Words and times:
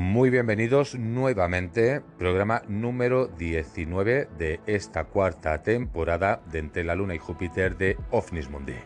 Muy 0.00 0.30
bienvenidos 0.30 0.94
nuevamente, 0.94 2.00
programa 2.18 2.62
número 2.68 3.26
19 3.26 4.30
de 4.38 4.58
esta 4.66 5.04
cuarta 5.04 5.62
temporada 5.62 6.40
de 6.50 6.60
Entre 6.60 6.84
la 6.84 6.94
Luna 6.94 7.14
y 7.14 7.18
Júpiter 7.18 7.76
de 7.76 7.98
OVNIS 8.10 8.48
Mundi. 8.48 8.76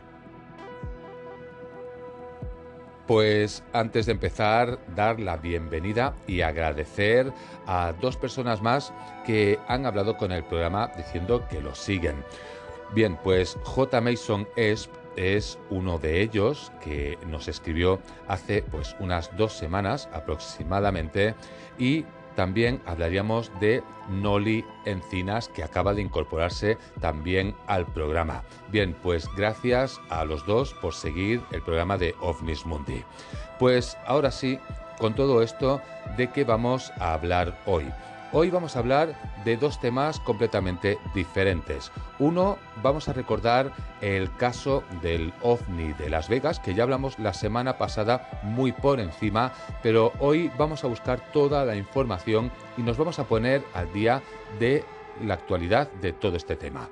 Pues 3.06 3.62
antes 3.72 4.06
de 4.06 4.12
empezar, 4.12 4.80
dar 4.96 5.20
la 5.20 5.36
bienvenida 5.36 6.16
y 6.26 6.40
agradecer 6.40 7.32
a 7.64 7.92
dos 8.00 8.16
personas 8.16 8.60
más 8.60 8.92
que 9.24 9.60
han 9.68 9.86
hablado 9.86 10.16
con 10.16 10.32
el 10.32 10.42
programa 10.42 10.90
diciendo 10.96 11.46
que 11.48 11.60
lo 11.60 11.76
siguen. 11.76 12.24
Bien, 12.92 13.16
pues 13.22 13.56
J. 13.62 14.00
Mason 14.00 14.48
Esp 14.56 14.90
es 15.16 15.58
uno 15.70 15.98
de 15.98 16.22
ellos 16.22 16.72
que 16.82 17.18
nos 17.26 17.48
escribió 17.48 18.00
hace 18.28 18.62
pues 18.62 18.96
unas 18.98 19.36
dos 19.36 19.52
semanas 19.52 20.08
aproximadamente 20.12 21.34
y 21.78 22.04
también 22.34 22.82
hablaríamos 22.84 23.52
de 23.60 23.82
Noli 24.08 24.64
Encinas, 24.84 25.48
que 25.48 25.62
acaba 25.62 25.94
de 25.94 26.02
incorporarse 26.02 26.78
también 27.00 27.54
al 27.66 27.86
programa. 27.86 28.42
Bien, 28.70 28.94
pues 29.02 29.28
gracias 29.36 30.00
a 30.10 30.24
los 30.24 30.44
dos 30.46 30.74
por 30.74 30.94
seguir 30.94 31.42
el 31.52 31.62
programa 31.62 31.96
de 31.96 32.14
OVNIS 32.20 32.66
Mundi. 32.66 33.04
Pues 33.58 33.96
ahora 34.06 34.30
sí, 34.30 34.58
con 34.98 35.14
todo 35.14 35.42
esto, 35.42 35.80
¿de 36.16 36.30
qué 36.30 36.44
vamos 36.44 36.92
a 36.98 37.14
hablar 37.14 37.60
hoy? 37.66 37.84
Hoy 38.36 38.50
vamos 38.50 38.74
a 38.74 38.80
hablar 38.80 39.14
de 39.44 39.56
dos 39.56 39.78
temas 39.78 40.18
completamente 40.18 40.98
diferentes. 41.14 41.92
Uno, 42.18 42.58
vamos 42.82 43.08
a 43.08 43.12
recordar 43.12 43.72
el 44.00 44.34
caso 44.34 44.82
del 45.02 45.32
OVNI 45.40 45.92
de 45.92 46.10
Las 46.10 46.28
Vegas, 46.28 46.58
que 46.58 46.74
ya 46.74 46.82
hablamos 46.82 47.16
la 47.20 47.32
semana 47.32 47.78
pasada 47.78 48.40
muy 48.42 48.72
por 48.72 48.98
encima, 48.98 49.52
pero 49.84 50.12
hoy 50.18 50.50
vamos 50.58 50.82
a 50.82 50.88
buscar 50.88 51.30
toda 51.32 51.64
la 51.64 51.76
información 51.76 52.50
y 52.76 52.82
nos 52.82 52.98
vamos 52.98 53.20
a 53.20 53.28
poner 53.28 53.62
al 53.72 53.92
día 53.92 54.20
de 54.58 54.84
la 55.22 55.34
actualidad 55.34 55.88
de 56.02 56.12
todo 56.12 56.36
este 56.36 56.56
tema. 56.56 56.88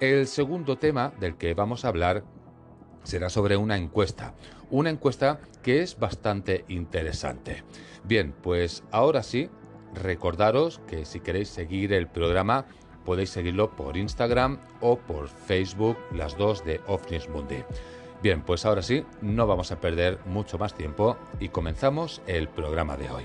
El 0.00 0.26
segundo 0.26 0.76
tema 0.76 1.12
del 1.20 1.36
que 1.36 1.54
vamos 1.54 1.84
a 1.84 1.88
hablar 1.88 2.24
será 3.04 3.30
sobre 3.30 3.56
una 3.56 3.76
encuesta, 3.76 4.34
una 4.70 4.90
encuesta 4.90 5.38
que 5.62 5.82
es 5.82 5.96
bastante 6.00 6.64
interesante. 6.66 7.62
Bien, 8.02 8.34
pues 8.42 8.82
ahora 8.90 9.22
sí, 9.22 9.50
Recordaros 9.94 10.80
que 10.86 11.04
si 11.04 11.20
queréis 11.20 11.48
seguir 11.48 11.92
el 11.92 12.06
programa 12.06 12.66
podéis 13.04 13.30
seguirlo 13.30 13.70
por 13.70 13.96
Instagram 13.96 14.58
o 14.80 14.98
por 14.98 15.28
Facebook, 15.28 15.96
las 16.14 16.36
dos 16.36 16.64
de 16.64 16.80
OVNIS 16.86 17.28
Mundi. 17.28 17.64
Bien, 18.22 18.42
pues 18.42 18.66
ahora 18.66 18.82
sí, 18.82 19.04
no 19.22 19.46
vamos 19.46 19.72
a 19.72 19.80
perder 19.80 20.18
mucho 20.26 20.58
más 20.58 20.74
tiempo 20.74 21.16
y 21.38 21.48
comenzamos 21.48 22.20
el 22.26 22.48
programa 22.48 22.96
de 22.96 23.10
hoy. 23.10 23.24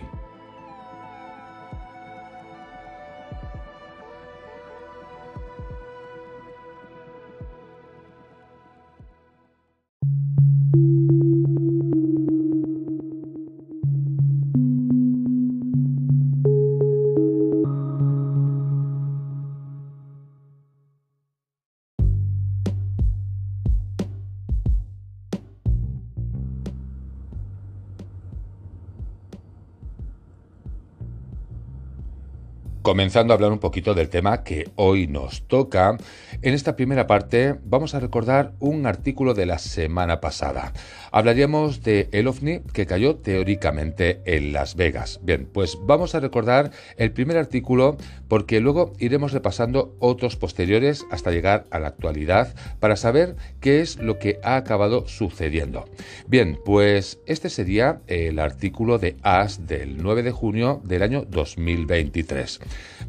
Comenzando 32.86 33.34
a 33.34 33.36
hablar 33.36 33.52
un 33.52 33.58
poquito 33.58 33.96
del 33.96 34.10
tema 34.10 34.44
que 34.44 34.70
hoy 34.76 35.08
nos 35.08 35.48
toca, 35.48 35.98
en 36.44 36.54
esta 36.54 36.76
primera 36.76 37.08
parte 37.08 37.56
vamos 37.64 37.96
a 37.96 38.00
recordar 38.00 38.52
un 38.60 38.86
artículo 38.86 39.34
de 39.34 39.48
la 39.48 39.58
semana 39.58 40.22
pasada. 40.22 40.72
Hablaríamos 41.12 41.82
de 41.82 42.10
el 42.12 42.28
ovni 42.28 42.60
que 42.74 42.86
cayó 42.86 43.16
teóricamente 43.16 44.22
en 44.26 44.54
Las 44.54 44.76
Vegas. 44.76 45.20
Bien, 45.24 45.50
pues 45.52 45.80
vamos 45.82 46.14
a 46.14 46.20
recordar 46.20 46.70
el 46.98 47.12
primer 47.12 47.38
artículo 47.38 47.98
porque 48.28 48.60
luego 48.60 48.94
iremos 49.00 49.32
repasando 49.32 49.96
otros 49.98 50.36
posteriores 50.36 51.08
hasta 51.10 51.32
llegar 51.32 51.66
a 51.72 51.80
la 51.80 51.88
actualidad 51.88 52.54
para 52.80 52.98
saber 52.98 53.36
qué 53.62 53.82
es 53.82 53.98
lo 53.98 54.20
que 54.20 54.40
ha 54.44 54.58
acabado 54.58 55.08
sucediendo. 55.08 55.86
Bien, 56.28 56.60
pues 56.64 57.18
este 57.26 57.50
sería 57.50 58.02
el 58.06 58.38
artículo 58.38 59.00
de 59.00 59.18
AS 59.24 59.66
del 59.66 59.98
9 60.04 60.22
de 60.22 60.32
junio 60.32 60.82
del 60.84 61.02
año 61.02 61.26
2023. 61.28 62.60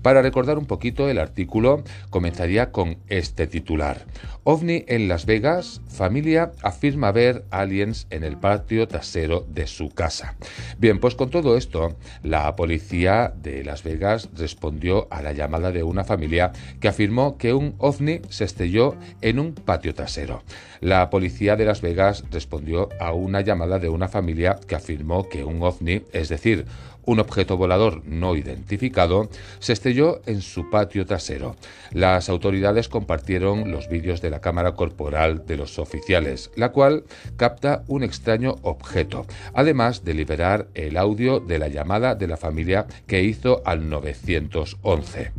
Para 0.03 0.23
recordar 0.23 0.59
un 0.59 0.67
poquito 0.67 1.09
el 1.09 1.19
artículo, 1.19 1.83
comenzaría 2.11 2.71
con 2.71 2.99
este 3.09 3.47
titular. 3.47 4.07
OVNI 4.45 4.85
en 4.87 5.09
Las 5.09 5.27
Vegas, 5.27 5.81
familia 5.89 6.53
afirma 6.63 7.11
ver 7.11 7.45
aliens 7.51 8.07
en 8.11 8.23
el 8.23 8.37
patio 8.37 8.87
trasero 8.87 9.45
de 9.49 9.67
su 9.67 9.91
casa. 9.91 10.37
Bien, 10.79 11.01
pues 11.01 11.15
con 11.15 11.31
todo 11.31 11.57
esto, 11.57 11.97
la 12.23 12.55
policía 12.55 13.33
de 13.37 13.65
Las 13.65 13.83
Vegas 13.83 14.29
respondió 14.37 15.09
a 15.11 15.23
la 15.23 15.33
llamada 15.33 15.73
de 15.73 15.83
una 15.83 16.05
familia 16.05 16.53
que 16.81 16.89
afirmó 16.89 17.37
que 17.37 17.55
un 17.55 17.75
OVNI 17.79 18.21
se 18.29 18.45
estrelló 18.45 18.95
en 19.21 19.41
un 19.41 19.55
patio 19.55 19.95
trasero. 19.95 20.43
La 20.81 21.11
policía 21.11 21.57
de 21.57 21.65
Las 21.65 21.81
Vegas 21.81 22.25
respondió 22.31 22.89
a 23.01 23.13
una 23.13 23.41
llamada 23.41 23.79
de 23.79 23.89
una 23.89 24.09
familia 24.09 24.59
que 24.67 24.75
afirmó 24.75 25.29
que 25.29 25.45
un 25.45 25.63
ovni, 25.63 26.03
es 26.13 26.29
decir, 26.29 26.67
un 27.07 27.21
objeto 27.21 27.57
volador 27.57 28.03
no 28.05 28.37
identificado, 28.37 29.31
se 29.59 29.73
estrelló 29.73 30.21
en 30.27 30.43
su 30.43 30.69
patio 30.69 31.07
trasero. 31.07 31.57
Las 31.93 32.29
autoridades 32.29 32.89
compartieron 32.89 33.71
los 33.71 33.89
vídeos 33.89 34.21
de 34.21 34.31
la 34.31 34.41
cámara 34.41 34.75
corporal 34.75 35.47
de 35.47 35.57
los 35.57 35.79
oficiales, 35.79 36.51
la 36.57 36.73
cual 36.73 37.05
capta 37.37 37.83
un 37.87 38.03
extraño 38.03 38.57
objeto, 38.63 39.27
además 39.55 40.05
de 40.05 40.15
liberar 40.15 40.69
el 40.75 40.97
audio 40.97 41.41
de 41.41 41.59
la 41.59 41.69
llamada 41.69 42.15
de 42.15 42.27
la 42.27 42.37
familia 42.37 42.87
que 43.07 43.23
hizo 43.23 43.63
al 43.65 43.89
911. 43.89 45.33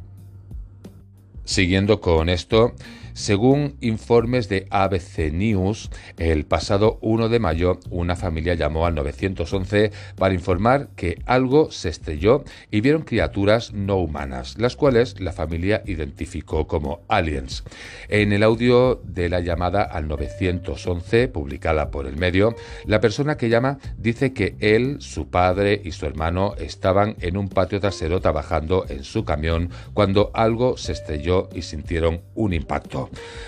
Siguiendo 1.43 2.01
con 2.01 2.27
esto, 2.27 2.73
según 3.17 3.77
informes 3.81 4.47
de 4.47 4.67
ABC 4.69 5.33
News, 5.33 5.89
el 6.19 6.45
pasado 6.45 6.99
1 7.01 7.29
de 7.29 7.39
mayo 7.39 7.79
una 7.89 8.15
familia 8.15 8.53
llamó 8.53 8.85
al 8.85 8.93
911 8.93 9.91
para 10.15 10.35
informar 10.35 10.89
que 10.95 11.17
algo 11.25 11.71
se 11.71 11.89
estrelló 11.89 12.43
y 12.69 12.81
vieron 12.81 13.01
criaturas 13.01 13.73
no 13.73 13.97
humanas, 13.97 14.59
las 14.59 14.75
cuales 14.75 15.19
la 15.19 15.31
familia 15.31 15.81
identificó 15.87 16.67
como 16.67 17.01
aliens. 17.07 17.63
En 18.07 18.33
el 18.33 18.43
audio 18.43 19.01
de 19.03 19.29
la 19.29 19.39
llamada 19.39 19.81
al 19.81 20.07
911, 20.07 21.27
publicada 21.29 21.89
por 21.89 22.05
el 22.05 22.17
medio, 22.17 22.55
la 22.85 23.01
persona 23.01 23.35
que 23.35 23.49
llama 23.49 23.79
dice 23.97 24.31
que 24.33 24.55
él, 24.59 24.97
su 24.99 25.27
padre 25.27 25.81
y 25.83 25.91
su 25.91 26.05
hermano 26.05 26.53
estaban 26.59 27.15
en 27.21 27.35
un 27.35 27.49
patio 27.49 27.79
trasero 27.79 28.21
trabajando 28.21 28.85
en 28.89 29.03
su 29.03 29.25
camión 29.25 29.71
cuando 29.95 30.29
algo 30.35 30.77
se 30.77 30.91
estrelló 30.91 31.49
y 31.55 31.63
sintieron 31.63 32.21
un 32.35 32.53
impacto. 32.53 33.06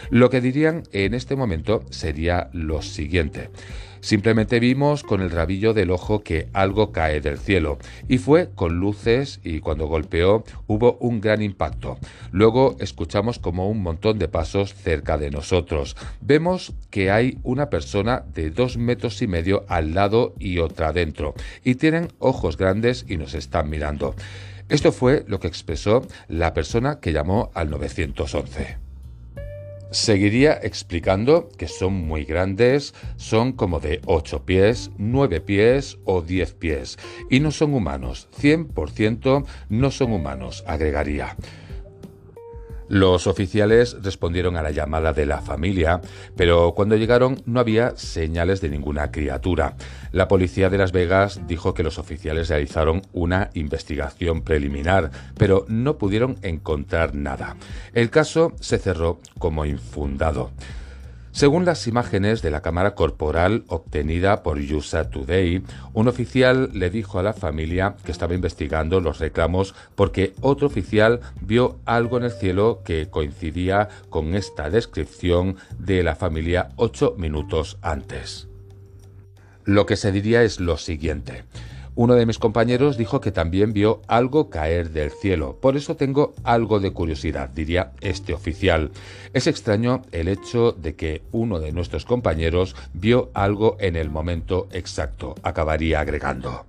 Lo 0.10 0.30
que 0.30 0.42
dirían 0.42 0.84
en 0.92 1.14
este 1.14 1.36
momento 1.36 1.84
sería 1.90 2.50
lo 2.54 2.82
siguiente. 2.82 3.50
Simplemente 4.02 4.60
vimos 4.60 5.04
con 5.04 5.22
el 5.22 5.30
rabillo 5.30 5.74
del 5.74 5.92
ojo 5.92 6.22
que 6.24 6.48
algo 6.54 6.92
cae 6.92 7.20
del 7.20 7.38
cielo 7.38 7.80
y 8.08 8.18
fue 8.18 8.50
con 8.56 8.80
luces 8.80 9.42
y 9.44 9.60
cuando 9.60 9.88
golpeó 9.88 10.44
hubo 10.68 10.98
un 11.02 11.20
gran 11.20 11.42
impacto. 11.42 11.98
Luego 12.32 12.78
escuchamos 12.80 13.40
como 13.40 13.70
un 13.70 13.82
montón 13.82 14.18
de 14.18 14.30
pasos 14.30 14.74
cerca 14.74 15.18
de 15.18 15.32
nosotros. 15.32 15.98
Vemos 16.22 16.74
que 16.90 17.12
hay 17.12 17.40
una 17.44 17.70
persona 17.70 18.24
de 18.34 18.52
dos 18.52 18.78
metros 18.78 19.22
y 19.22 19.28
medio 19.28 19.66
al 19.68 19.94
lado 19.94 20.34
y 20.40 20.60
otra 20.60 20.94
dentro 20.94 21.34
y 21.64 21.76
tienen 21.76 22.08
ojos 22.20 22.58
grandes 22.58 23.06
y 23.08 23.18
nos 23.18 23.34
están 23.34 23.70
mirando. 23.70 24.16
Esto 24.70 24.92
fue 24.92 25.26
lo 25.28 25.40
que 25.40 25.48
expresó 25.48 26.08
la 26.28 26.54
persona 26.54 27.00
que 27.00 27.12
llamó 27.12 27.52
al 27.54 27.70
911. 27.72 28.89
Seguiría 29.92 30.54
explicando 30.62 31.50
que 31.58 31.68
son 31.68 31.94
muy 31.94 32.24
grandes, 32.24 32.94
son 33.18 33.54
como 33.54 33.80
de 33.80 34.02
8 34.06 34.46
pies, 34.46 34.92
9 35.00 35.42
pies 35.42 35.98
o 36.06 36.22
10 36.22 36.54
pies, 36.54 37.00
y 37.32 37.40
no 37.40 37.50
son 37.50 37.74
humanos, 37.74 38.28
100% 38.40 39.46
no 39.70 39.90
son 39.90 40.12
humanos, 40.12 40.64
agregaría. 40.68 41.36
Los 42.90 43.28
oficiales 43.28 43.98
respondieron 44.02 44.58
a 44.58 44.64
la 44.64 44.72
llamada 44.72 45.14
de 45.14 45.28
la 45.28 45.42
familia, 45.42 46.02
pero 46.36 46.74
cuando 46.76 46.96
llegaron 46.96 47.42
no 47.46 47.60
había 47.60 47.96
señales 47.96 48.62
de 48.62 48.70
ninguna 48.70 49.12
criatura. 49.12 49.76
La 50.12 50.28
policía 50.28 50.72
de 50.72 50.80
Las 50.80 50.92
Vegas 50.92 51.42
dijo 51.48 51.76
que 51.76 51.84
los 51.84 52.00
oficiales 52.00 52.50
realizaron 52.50 53.04
una 53.14 53.52
investigación 53.54 54.42
preliminar, 54.42 55.12
pero 55.38 55.66
no 55.68 56.00
pudieron 56.00 56.38
encontrar 56.42 57.14
nada. 57.14 57.58
El 57.94 58.10
caso 58.10 58.54
se 58.60 58.80
cerró 58.80 59.20
como 59.38 59.66
infundado. 59.66 60.52
Según 61.32 61.64
las 61.64 61.88
imágenes 61.88 62.42
de 62.42 62.50
la 62.50 62.62
cámara 62.62 62.96
corporal 62.96 63.64
obtenida 63.68 64.42
por 64.42 64.58
USA 64.58 65.10
Today, 65.10 65.64
un 65.94 66.08
oficial 66.08 66.72
le 66.74 66.90
dijo 66.90 67.20
a 67.20 67.24
la 67.24 67.34
familia 67.34 67.96
que 68.04 68.12
estaba 68.12 68.34
investigando 68.34 69.00
los 69.00 69.20
reclamos 69.20 69.76
porque 69.96 70.34
otro 70.42 70.68
oficial 70.68 71.20
vio 71.42 71.78
algo 71.86 72.18
en 72.18 72.24
el 72.24 72.32
cielo 72.32 72.82
que 72.84 73.10
coincidía 73.10 73.90
con 74.10 74.34
esta 74.34 74.70
descripción 74.70 75.58
de 75.78 76.04
la 76.04 76.16
familia 76.16 76.70
ocho 76.78 77.14
minutos 77.18 77.78
antes. 77.82 78.48
Lo 79.66 79.86
que 79.86 79.98
se 79.98 80.12
diría 80.12 80.42
es 80.42 80.60
lo 80.60 80.78
siguiente. 80.78 81.44
Uno 82.00 82.16
de 82.16 82.26
mis 82.26 82.40
compañeros 82.40 82.96
dijo 82.96 83.20
que 83.20 83.34
también 83.34 83.74
vio 83.74 84.02
algo 84.08 84.50
caer 84.50 84.92
del 84.92 85.12
cielo. 85.12 85.58
Por 85.60 85.76
eso 85.76 85.98
tengo 85.98 86.34
algo 86.46 86.80
de 86.80 86.94
curiosidad, 86.94 87.50
diría 87.50 87.92
este 88.00 88.34
oficial. 88.34 88.92
Es 89.34 89.48
extraño 89.48 90.04
el 90.14 90.30
hecho 90.30 90.72
de 90.72 90.96
que 90.96 91.24
uno 91.34 91.60
de 91.60 91.74
nuestros 91.74 92.06
compañeros 92.06 92.74
vio 92.94 93.32
algo 93.34 93.76
en 93.82 93.98
el 93.98 94.10
momento 94.10 94.70
exacto, 94.72 95.36
acabaría 95.44 96.00
agregando. 96.00 96.66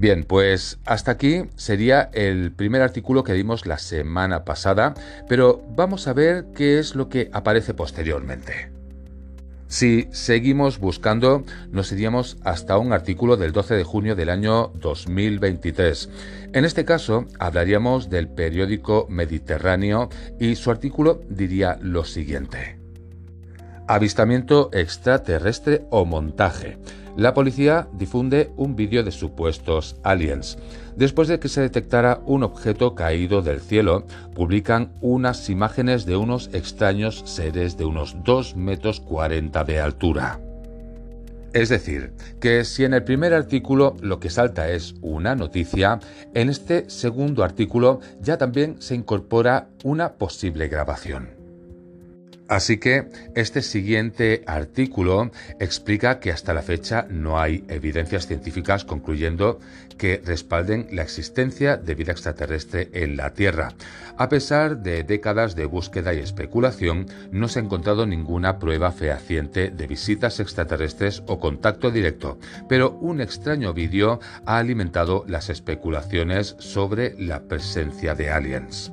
Bien, 0.00 0.22
pues 0.22 0.78
hasta 0.84 1.10
aquí 1.10 1.42
sería 1.56 2.08
el 2.12 2.52
primer 2.52 2.82
artículo 2.82 3.24
que 3.24 3.32
dimos 3.32 3.66
la 3.66 3.78
semana 3.78 4.44
pasada, 4.44 4.94
pero 5.28 5.60
vamos 5.74 6.06
a 6.06 6.12
ver 6.12 6.46
qué 6.54 6.78
es 6.78 6.94
lo 6.94 7.08
que 7.08 7.30
aparece 7.32 7.74
posteriormente. 7.74 8.70
Si 9.66 10.06
seguimos 10.12 10.78
buscando, 10.78 11.42
nos 11.72 11.90
iríamos 11.90 12.36
hasta 12.44 12.78
un 12.78 12.92
artículo 12.92 13.36
del 13.36 13.50
12 13.50 13.74
de 13.74 13.82
junio 13.82 14.14
del 14.14 14.30
año 14.30 14.68
2023. 14.76 16.10
En 16.52 16.64
este 16.64 16.84
caso, 16.84 17.26
hablaríamos 17.40 18.08
del 18.08 18.28
periódico 18.28 19.06
Mediterráneo 19.10 20.10
y 20.38 20.54
su 20.54 20.70
artículo 20.70 21.22
diría 21.28 21.76
lo 21.82 22.04
siguiente. 22.04 22.78
Avistamiento 23.88 24.70
extraterrestre 24.72 25.82
o 25.90 26.04
montaje. 26.04 26.78
La 27.18 27.34
policía 27.34 27.88
difunde 27.94 28.52
un 28.56 28.76
vídeo 28.76 29.02
de 29.02 29.10
supuestos 29.10 29.96
aliens. 30.04 30.56
Después 30.94 31.26
de 31.26 31.40
que 31.40 31.48
se 31.48 31.60
detectara 31.60 32.20
un 32.26 32.44
objeto 32.44 32.94
caído 32.94 33.42
del 33.42 33.60
cielo, 33.60 34.06
publican 34.36 34.92
unas 35.00 35.50
imágenes 35.50 36.06
de 36.06 36.14
unos 36.14 36.48
extraños 36.52 37.24
seres 37.26 37.76
de 37.76 37.86
unos 37.86 38.14
2 38.22 38.54
metros 38.54 39.00
40 39.00 39.64
de 39.64 39.80
altura. 39.80 40.38
Es 41.52 41.70
decir, 41.70 42.12
que 42.38 42.64
si 42.64 42.84
en 42.84 42.94
el 42.94 43.02
primer 43.02 43.34
artículo 43.34 43.96
lo 44.00 44.20
que 44.20 44.30
salta 44.30 44.70
es 44.70 44.94
una 45.00 45.34
noticia, 45.34 45.98
en 46.34 46.48
este 46.48 46.88
segundo 46.88 47.42
artículo 47.42 47.98
ya 48.20 48.38
también 48.38 48.76
se 48.78 48.94
incorpora 48.94 49.70
una 49.82 50.12
posible 50.12 50.68
grabación. 50.68 51.37
Así 52.48 52.78
que 52.78 53.08
este 53.34 53.60
siguiente 53.60 54.42
artículo 54.46 55.30
explica 55.60 56.18
que 56.18 56.32
hasta 56.32 56.54
la 56.54 56.62
fecha 56.62 57.06
no 57.10 57.38
hay 57.38 57.62
evidencias 57.68 58.26
científicas 58.26 58.86
concluyendo 58.86 59.60
que 59.98 60.22
respalden 60.24 60.88
la 60.90 61.02
existencia 61.02 61.76
de 61.76 61.94
vida 61.94 62.12
extraterrestre 62.12 62.88
en 62.94 63.18
la 63.18 63.34
Tierra. 63.34 63.74
A 64.16 64.30
pesar 64.30 64.78
de 64.78 65.04
décadas 65.04 65.56
de 65.56 65.66
búsqueda 65.66 66.14
y 66.14 66.20
especulación, 66.20 67.06
no 67.30 67.48
se 67.48 67.58
ha 67.58 67.62
encontrado 67.62 68.06
ninguna 68.06 68.58
prueba 68.58 68.92
fehaciente 68.92 69.70
de 69.70 69.86
visitas 69.86 70.40
extraterrestres 70.40 71.22
o 71.26 71.38
contacto 71.38 71.90
directo, 71.90 72.38
pero 72.66 72.92
un 72.92 73.20
extraño 73.20 73.74
vídeo 73.74 74.20
ha 74.46 74.56
alimentado 74.56 75.24
las 75.28 75.50
especulaciones 75.50 76.56
sobre 76.58 77.14
la 77.18 77.42
presencia 77.42 78.14
de 78.14 78.30
aliens 78.30 78.92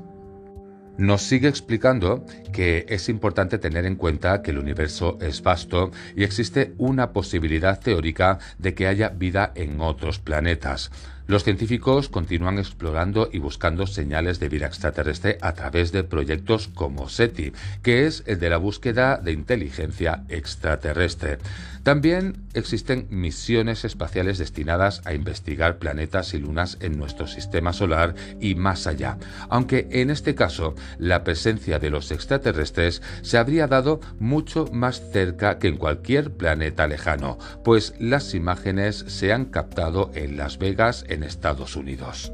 nos 0.97 1.23
sigue 1.23 1.47
explicando 1.47 2.23
que 2.55 2.85
es 2.87 3.09
importante 3.09 3.57
tener 3.57 3.85
en 3.85 3.97
cuenta 3.97 4.41
que 4.41 4.51
el 4.51 4.59
universo 4.59 5.17
es 5.19 5.43
vasto 5.43 5.91
y 6.15 6.23
existe 6.23 6.73
una 6.77 7.11
posibilidad 7.11 7.81
teórica 7.81 8.39
de 8.59 8.73
que 8.73 8.87
haya 8.87 9.09
vida 9.09 9.51
en 9.55 9.81
otros 9.81 10.19
planetas. 10.19 10.89
Los 11.27 11.43
científicos 11.43 12.07
continúan 12.07 12.59
explorando 12.59 13.29
y 13.33 13.39
buscando 13.39 13.87
señales 13.87 14.39
de 14.39 14.47
vida 14.47 14.67
extraterrestre 14.67 15.39
a 15.41 15.53
través 15.53 15.91
de 15.91 16.03
proyectos 16.03 16.67
como 16.67 17.09
SETI, 17.09 17.51
que 17.81 18.05
es 18.05 18.23
el 18.27 18.39
de 18.39 18.51
la 18.51 18.57
búsqueda 18.57 19.17
de 19.17 19.31
inteligencia 19.31 20.23
extraterrestre. 20.29 21.39
También 21.81 22.43
existen 22.53 23.07
misiones 23.09 23.85
espaciales 23.85 24.37
destinadas 24.37 25.01
a 25.05 25.13
investigar 25.13 25.77
planetas 25.79 26.35
y 26.35 26.39
lunas 26.39 26.77
en 26.81 26.97
nuestro 26.97 27.25
sistema 27.25 27.73
solar 27.73 28.13
y 28.39 28.53
más 28.53 28.85
allá, 28.85 29.17
aunque 29.49 29.87
en 29.91 30.11
este 30.11 30.35
caso 30.35 30.75
la 30.99 31.23
presencia 31.23 31.79
de 31.79 31.89
los 31.89 32.11
extraterrestres 32.45 33.01
se 33.21 33.37
habría 33.37 33.67
dado 33.67 33.99
mucho 34.19 34.65
más 34.71 35.01
cerca 35.11 35.57
que 35.57 35.67
en 35.67 35.77
cualquier 35.77 36.31
planeta 36.31 36.87
lejano, 36.87 37.37
pues 37.63 37.95
las 37.99 38.33
imágenes 38.33 39.05
se 39.07 39.33
han 39.33 39.45
captado 39.45 40.11
en 40.13 40.37
Las 40.37 40.57
Vegas, 40.59 41.05
en 41.07 41.23
Estados 41.23 41.75
Unidos. 41.75 42.31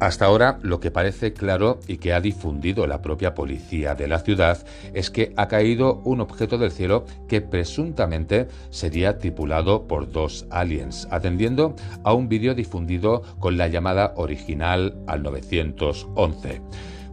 Hasta 0.00 0.24
ahora 0.24 0.58
lo 0.62 0.80
que 0.80 0.90
parece 0.90 1.32
claro 1.32 1.78
y 1.86 1.98
que 1.98 2.12
ha 2.12 2.20
difundido 2.20 2.86
la 2.86 3.00
propia 3.00 3.34
policía 3.34 3.94
de 3.94 4.08
la 4.08 4.18
ciudad 4.18 4.66
es 4.92 5.10
que 5.10 5.32
ha 5.36 5.46
caído 5.48 6.02
un 6.04 6.20
objeto 6.20 6.58
del 6.58 6.72
cielo 6.72 7.04
que 7.28 7.40
presuntamente 7.40 8.48
sería 8.70 9.18
tripulado 9.18 9.86
por 9.86 10.10
dos 10.10 10.46
aliens, 10.50 11.06
atendiendo 11.10 11.76
a 12.02 12.12
un 12.12 12.28
vídeo 12.28 12.54
difundido 12.54 13.22
con 13.38 13.56
la 13.56 13.68
llamada 13.68 14.14
original 14.16 14.96
al 15.06 15.22
911. 15.22 16.60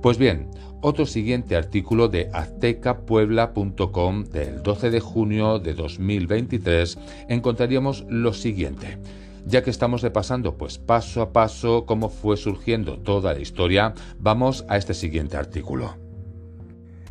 Pues 0.01 0.17
bien, 0.17 0.49
otro 0.81 1.05
siguiente 1.05 1.55
artículo 1.55 2.07
de 2.07 2.29
aztecapuebla.com 2.33 4.23
del 4.25 4.61
12 4.63 4.91
de 4.91 4.99
junio 4.99 5.59
de 5.59 5.73
2023 5.73 6.97
encontraríamos 7.29 8.05
lo 8.09 8.33
siguiente 8.33 8.97
ya 9.45 9.63
que 9.63 9.69
estamos 9.69 10.01
repasando 10.01 10.57
pues 10.57 10.77
paso 10.77 11.21
a 11.21 11.33
paso 11.33 11.85
cómo 11.85 12.09
fue 12.09 12.37
surgiendo 12.37 12.99
toda 12.99 13.33
la 13.33 13.39
historia, 13.39 13.93
vamos 14.19 14.65
a 14.67 14.77
este 14.77 14.93
siguiente 14.93 15.37
artículo. 15.37 15.95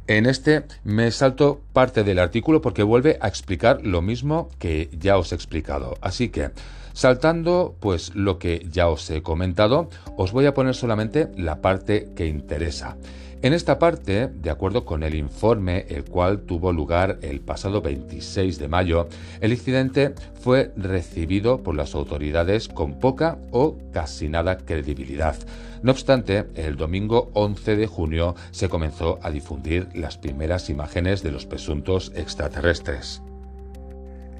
En 0.07 0.27
este 0.27 0.65
me 0.83 1.11
salto 1.13 1.61
parte 1.73 2.03
del 2.03 2.19
artículo 2.19 2.61
porque 2.61 2.83
vuelve 2.83 3.19
a 3.21 3.29
explicar 3.29 3.85
lo 3.87 4.03
mismo 4.03 4.49
que 4.59 4.91
ya 4.93 5.17
os 5.17 5.31
he 5.31 5.37
explicado. 5.37 5.95
Así 6.01 6.31
que, 6.31 6.51
saltando 6.93 7.77
pues 7.79 8.15
lo 8.17 8.39
que 8.39 8.67
ya 8.71 8.89
os 8.89 9.09
he 9.11 9.23
comentado, 9.23 9.89
os 10.17 10.33
voy 10.33 10.47
a 10.47 10.55
poner 10.55 10.75
solamente 10.75 11.29
la 11.37 11.61
parte 11.61 12.09
que 12.17 12.27
interesa. 12.27 12.97
En 13.43 13.55
esta 13.55 13.79
parte, 13.79 14.29
de 14.29 14.51
acuerdo 14.51 14.85
con 14.85 15.03
el 15.03 15.15
informe, 15.15 15.87
el 15.89 16.05
cual 16.05 16.41
tuvo 16.43 16.75
lugar 16.75 17.19
el 17.23 17.41
pasado 17.41 17.81
26 17.81 18.59
de 18.59 18.69
mayo, 18.69 19.09
el 19.41 19.53
incidente 19.53 20.15
fue 20.43 20.73
recibido 20.77 21.63
por 21.63 21.75
las 21.75 21.95
autoridades 21.95 22.69
con 22.69 22.99
poca 22.99 23.39
o 23.51 23.79
casi 23.93 24.29
nada 24.29 24.59
credibilidad. 24.59 25.37
No 25.83 25.93
obstante, 25.93 26.49
el 26.55 26.77
domingo 26.77 27.31
11 27.33 27.77
de 27.77 27.87
junio 27.87 28.35
se 28.51 28.69
comenzó 28.69 29.19
a 29.23 29.31
difundir 29.31 29.89
las 29.95 30.19
primeras 30.19 30.69
imágenes 30.69 31.23
de 31.23 31.31
los 31.31 31.47
presuntos 31.47 32.13
extraterrestres. 32.15 33.23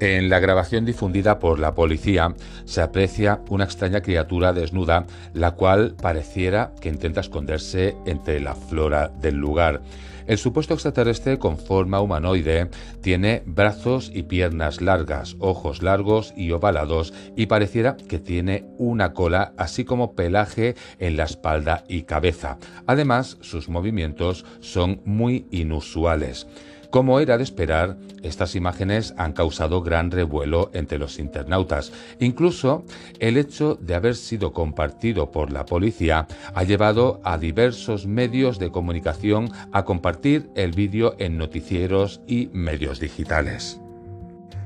En 0.01 0.29
la 0.29 0.39
grabación 0.39 0.83
difundida 0.83 1.37
por 1.37 1.59
la 1.59 1.75
policía 1.75 2.33
se 2.65 2.81
aprecia 2.81 3.41
una 3.49 3.65
extraña 3.65 4.01
criatura 4.01 4.51
desnuda, 4.51 5.05
la 5.35 5.51
cual 5.51 5.95
pareciera 6.01 6.73
que 6.81 6.89
intenta 6.89 7.21
esconderse 7.21 7.95
entre 8.07 8.39
la 8.39 8.55
flora 8.55 9.09
del 9.09 9.35
lugar. 9.35 9.83
El 10.25 10.39
supuesto 10.39 10.73
extraterrestre 10.73 11.37
con 11.37 11.59
forma 11.59 12.01
humanoide 12.01 12.71
tiene 13.01 13.43
brazos 13.45 14.09
y 14.11 14.23
piernas 14.23 14.81
largas, 14.81 15.35
ojos 15.37 15.83
largos 15.83 16.33
y 16.35 16.49
ovalados 16.49 17.13
y 17.35 17.45
pareciera 17.45 17.95
que 17.95 18.17
tiene 18.17 18.65
una 18.79 19.13
cola 19.13 19.53
así 19.55 19.85
como 19.85 20.15
pelaje 20.15 20.73
en 20.97 21.15
la 21.15 21.25
espalda 21.25 21.83
y 21.87 22.03
cabeza. 22.03 22.57
Además, 22.87 23.37
sus 23.41 23.69
movimientos 23.69 24.45
son 24.61 25.01
muy 25.05 25.45
inusuales. 25.51 26.47
Como 26.91 27.21
era 27.21 27.37
de 27.37 27.43
esperar, 27.43 27.97
estas 28.21 28.53
imágenes 28.53 29.13
han 29.17 29.31
causado 29.31 29.81
gran 29.81 30.11
revuelo 30.11 30.69
entre 30.73 30.99
los 30.99 31.19
internautas. 31.19 31.93
Incluso 32.19 32.83
el 33.19 33.37
hecho 33.37 33.75
de 33.81 33.95
haber 33.95 34.15
sido 34.15 34.51
compartido 34.51 35.31
por 35.31 35.53
la 35.53 35.65
policía 35.65 36.27
ha 36.53 36.63
llevado 36.65 37.21
a 37.23 37.37
diversos 37.37 38.07
medios 38.07 38.59
de 38.59 38.71
comunicación 38.71 39.51
a 39.71 39.85
compartir 39.85 40.49
el 40.55 40.73
vídeo 40.73 41.15
en 41.17 41.37
noticieros 41.37 42.19
y 42.27 42.49
medios 42.51 42.99
digitales. 42.99 43.79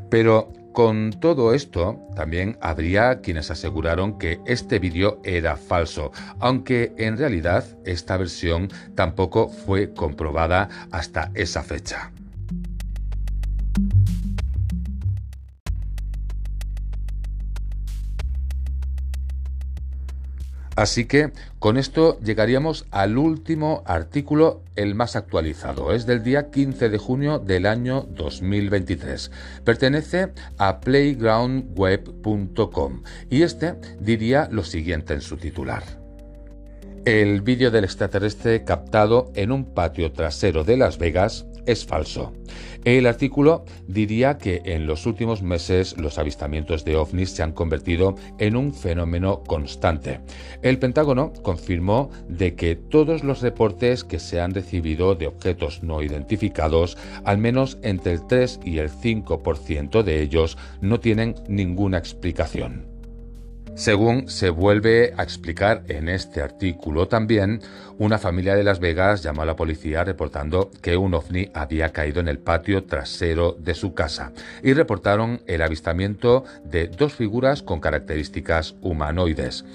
Pero 0.10 0.52
con 0.76 1.12
todo 1.22 1.54
esto, 1.54 2.02
también 2.18 2.58
habría 2.60 3.22
quienes 3.22 3.50
aseguraron 3.50 4.20
que 4.20 4.42
este 4.46 4.78
vídeo 4.78 5.22
era 5.24 5.56
falso, 5.56 6.12
aunque 6.40 6.94
en 6.98 7.18
realidad 7.18 7.64
esta 7.86 8.18
versión 8.18 8.70
tampoco 8.94 9.48
fue 9.48 9.94
comprobada 9.94 10.68
hasta 10.92 11.32
esa 11.34 11.64
fecha. 11.64 12.12
Así 20.76 21.06
que 21.06 21.32
con 21.60 21.78
esto 21.78 22.20
llegaríamos 22.20 22.86
al 22.92 23.18
último 23.18 23.82
artículo, 23.86 24.62
el 24.76 24.94
más 24.94 25.16
actualizado. 25.16 25.94
Es 25.94 26.06
del 26.06 26.22
día 26.22 26.52
15 26.52 26.90
de 26.90 26.98
junio 26.98 27.40
del 27.40 27.66
año 27.66 28.06
2023. 28.10 29.32
Pertenece 29.64 30.34
a 30.58 30.82
playgroundweb.com 30.82 33.04
y 33.30 33.44
este 33.44 33.76
diría 34.02 34.50
lo 34.52 34.66
siguiente 34.66 35.14
en 35.14 35.22
su 35.22 35.38
titular. 35.38 35.84
El 37.06 37.40
vídeo 37.42 37.72
del 37.72 37.86
extraterrestre 37.86 38.66
captado 38.66 39.32
en 39.36 39.54
un 39.54 39.74
patio 39.74 40.12
trasero 40.12 40.66
de 40.66 40.76
Las 40.76 40.98
Vegas 40.98 41.46
es 41.66 41.86
falso. 41.86 42.34
El 42.84 43.08
artículo 43.08 43.66
diría 43.88 44.38
que 44.38 44.62
en 44.66 44.86
los 44.86 45.08
últimos 45.08 45.42
meses 45.42 45.98
los 45.98 46.20
avistamientos 46.20 46.86
de 46.86 46.96
ovnis 46.96 47.32
se 47.32 47.42
han 47.42 47.52
convertido 47.52 48.16
en 48.38 48.56
un 48.56 48.74
fenómeno 48.74 49.44
constante. 49.44 50.20
El 50.62 50.78
Pentágono 50.78 51.34
confirmó 51.42 52.12
de 52.30 52.56
que 52.56 52.76
todos 52.76 53.24
los 53.24 53.42
reportes 53.42 54.04
que 54.04 54.20
se 54.20 54.40
han 54.40 54.54
recibido 54.54 55.16
de 55.16 55.28
objetos 55.28 55.82
no 55.82 56.04
identificados, 56.04 56.98
al 57.24 57.40
menos 57.40 57.80
entre 57.82 58.14
el 58.14 58.28
3 58.28 58.60
y 58.64 58.78
el 58.78 58.92
5% 58.92 60.04
de 60.04 60.22
ellos, 60.22 60.58
no 60.82 61.00
tienen 61.00 61.36
ninguna 61.48 61.98
explicación. 61.98 62.95
Según 63.76 64.30
se 64.30 64.52
vuelve 64.52 65.14
a 65.18 65.24
explicar 65.24 65.84
en 65.90 66.08
este 66.08 66.42
artículo 66.42 67.10
también, 67.10 67.60
una 67.98 68.18
familia 68.18 68.56
de 68.56 68.64
Las 68.64 68.80
Vegas 68.80 69.22
llamó 69.22 69.42
a 69.42 69.46
la 69.46 69.58
policía 69.58 70.06
reportando 70.06 70.72
que 70.82 70.96
un 70.96 71.14
ovni 71.14 71.52
había 71.54 71.92
caído 71.92 72.22
en 72.22 72.30
el 72.30 72.40
patio 72.40 72.86
trasero 72.86 73.52
de 73.60 73.74
su 73.74 73.94
casa 73.94 74.32
y 74.64 74.72
reportaron 74.72 75.42
el 75.46 75.62
avistamiento 75.62 76.46
de 76.64 76.88
dos 76.88 77.14
figuras 77.14 77.62
con 77.62 77.82
características 77.82 78.76
humanoides. 78.82 79.66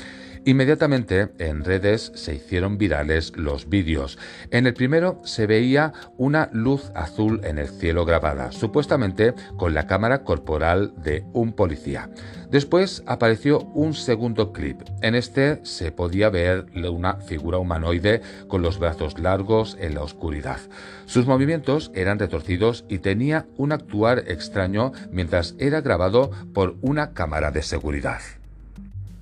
Inmediatamente 0.47 1.29
en 1.39 1.65
redes 1.65 2.13
se 2.15 2.35
hicieron 2.35 2.79
virales 2.79 3.37
los 3.37 3.69
vídeos. 3.69 4.19
En 4.51 4.67
el 4.67 4.73
primero 4.73 5.21
se 5.23 5.47
veía 5.47 5.93
una 6.17 6.49
luz 6.55 6.91
azul 6.95 7.43
en 7.45 7.59
el 7.59 7.69
cielo 7.69 8.07
grabada, 8.07 8.51
supuestamente 8.51 9.35
con 9.59 9.75
la 9.75 9.87
cámara 9.87 10.25
corporal 10.25 10.95
de 10.97 11.25
un 11.35 11.53
policía. 11.53 12.09
Después 12.51 13.03
apareció 13.07 13.61
un 13.75 13.93
segundo 13.93 14.53
clip. 14.53 14.81
En 15.03 15.15
este 15.15 15.61
se 15.65 15.93
podía 15.93 16.31
ver 16.31 16.67
una 16.89 17.17
figura 17.17 17.59
humanoide 17.59 18.23
con 18.49 18.63
los 18.63 18.79
brazos 18.79 19.19
largos 19.19 19.77
en 19.79 19.95
la 19.95 20.03
oscuridad. 20.03 20.59
Sus 21.05 21.27
movimientos 21.27 21.93
eran 21.95 22.19
retorcidos 22.19 22.87
y 22.89 22.99
tenía 22.99 23.47
un 23.59 23.73
actuar 23.73 24.25
extraño 24.27 24.93
mientras 25.13 25.55
era 25.59 25.83
grabado 25.83 26.31
por 26.55 26.77
una 26.81 27.13
cámara 27.13 27.51
de 27.51 27.63
seguridad. 27.63 28.21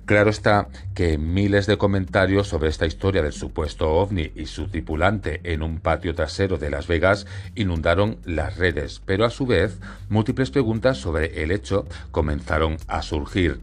Claro 0.09 0.31
está 0.31 0.69
que 0.95 1.19
miles 1.19 1.67
de 1.67 1.77
comentarios 1.77 2.47
sobre 2.47 2.69
esta 2.69 2.87
historia 2.87 3.21
del 3.21 3.31
supuesto 3.31 3.91
ovni 3.91 4.31
y 4.35 4.47
su 4.47 4.67
tripulante 4.67 5.39
en 5.43 5.61
un 5.61 5.79
patio 5.79 6.15
trasero 6.15 6.57
de 6.57 6.71
Las 6.71 6.87
Vegas 6.87 7.27
inundaron 7.53 8.17
las 8.25 8.57
redes, 8.57 9.03
pero 9.05 9.23
a 9.23 9.29
su 9.29 9.45
vez 9.45 9.77
múltiples 10.09 10.49
preguntas 10.49 10.97
sobre 10.97 11.43
el 11.43 11.51
hecho 11.51 11.85
comenzaron 12.09 12.77
a 12.87 13.03
surgir. 13.03 13.61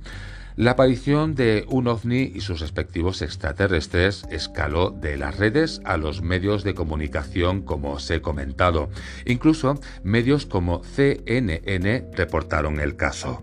La 0.54 0.70
aparición 0.70 1.34
de 1.34 1.64
un 1.68 1.88
ovni 1.88 2.30
y 2.32 2.40
sus 2.42 2.60
respectivos 2.60 3.22
extraterrestres 3.22 4.24
escaló 4.30 4.90
de 4.90 5.16
las 5.16 5.38
redes 5.38 5.80
a 5.84 5.96
los 5.96 6.22
medios 6.22 6.62
de 6.62 6.74
comunicación 6.74 7.62
como 7.62 7.94
os 7.94 8.08
he 8.08 8.20
comentado. 8.20 8.88
Incluso 9.24 9.80
medios 10.04 10.46
como 10.46 10.84
CNN 10.84 12.04
reportaron 12.14 12.78
el 12.78 12.94
caso. 12.94 13.42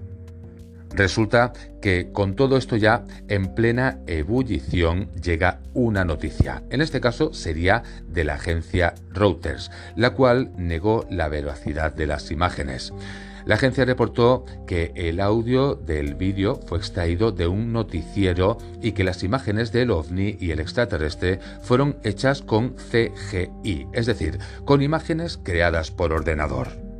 Resulta 0.95 1.53
que 1.81 2.12
con 2.12 2.35
todo 2.35 2.55
esto 2.57 2.75
ya 2.75 3.03
en 3.27 3.55
plena 3.55 4.00
ebullición 4.05 5.09
llega 5.15 5.59
una 5.73 6.05
noticia. 6.05 6.63
En 6.69 6.81
este 6.81 7.01
caso 7.01 7.33
sería 7.33 7.83
de 8.07 8.23
la 8.23 8.35
agencia 8.35 8.93
Reuters, 9.12 9.71
la 9.95 10.12
cual 10.12 10.51
negó 10.55 11.05
la 11.09 11.29
veracidad 11.29 11.93
de 11.93 12.07
las 12.07 12.29
imágenes. 12.31 12.93
La 13.45 13.55
agencia 13.55 13.83
reportó 13.83 14.45
que 14.67 14.93
el 14.95 15.19
audio 15.19 15.75
del 15.75 16.15
vídeo 16.15 16.59
fue 16.65 16.77
extraído 16.77 17.31
de 17.31 17.47
un 17.47 17.73
noticiero 17.73 18.57
y 18.81 18.93
que 18.93 19.03
las 19.03 19.23
imágenes 19.23 19.71
del 19.73 19.91
ovni 19.91 20.38
y 20.39 20.51
el 20.51 20.59
extraterrestre 20.59 21.39
fueron 21.62 21.97
hechas 22.03 22.41
con 22.41 22.75
CGI, 22.75 23.88
es 23.91 24.05
decir, 24.05 24.39
con 24.63 24.81
imágenes 24.81 25.38
creadas 25.43 25.91
por 25.91 26.13
ordenador. 26.13 26.92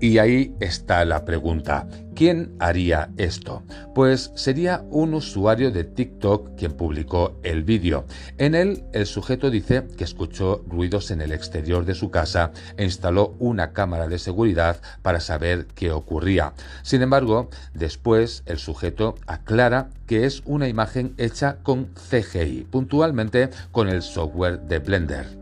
Y 0.00 0.16
ahí 0.16 0.54
está 0.60 1.04
la 1.04 1.26
pregunta. 1.26 1.86
¿Quién 2.14 2.54
haría 2.58 3.10
esto? 3.18 3.62
Pues 3.94 4.32
sería 4.34 4.82
un 4.90 5.12
usuario 5.12 5.70
de 5.70 5.84
TikTok 5.84 6.56
quien 6.56 6.72
publicó 6.72 7.38
el 7.42 7.64
vídeo. 7.64 8.06
En 8.38 8.54
él, 8.54 8.84
el 8.94 9.04
sujeto 9.04 9.50
dice 9.50 9.86
que 9.98 10.04
escuchó 10.04 10.64
ruidos 10.66 11.10
en 11.10 11.20
el 11.20 11.32
exterior 11.32 11.84
de 11.84 11.94
su 11.94 12.10
casa 12.10 12.52
e 12.78 12.84
instaló 12.84 13.36
una 13.38 13.72
cámara 13.72 14.08
de 14.08 14.18
seguridad 14.18 14.80
para 15.02 15.20
saber 15.20 15.66
qué 15.74 15.92
ocurría. 15.92 16.54
Sin 16.82 17.02
embargo, 17.02 17.50
después 17.74 18.42
el 18.46 18.58
sujeto 18.58 19.16
aclara 19.26 19.90
que 20.06 20.24
es 20.24 20.42
una 20.46 20.68
imagen 20.68 21.14
hecha 21.18 21.58
con 21.62 21.90
CGI, 22.10 22.66
puntualmente 22.70 23.50
con 23.70 23.88
el 23.88 24.00
software 24.00 24.60
de 24.60 24.78
Blender. 24.78 25.39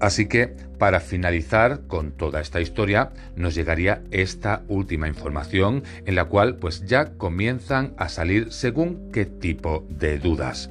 Así 0.00 0.26
que, 0.26 0.54
para 0.78 1.00
finalizar 1.00 1.80
con 1.88 2.12
toda 2.12 2.40
esta 2.40 2.60
historia, 2.60 3.10
nos 3.34 3.54
llegaría 3.54 4.02
esta 4.10 4.62
última 4.68 5.08
información 5.08 5.82
en 6.06 6.14
la 6.14 6.26
cual 6.26 6.56
pues 6.56 6.86
ya 6.86 7.12
comienzan 7.16 7.94
a 7.96 8.08
salir 8.08 8.52
según 8.52 9.10
qué 9.12 9.24
tipo 9.26 9.84
de 9.88 10.18
dudas. 10.18 10.70